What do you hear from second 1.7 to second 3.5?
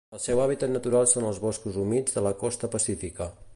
humits de la costa pacífica.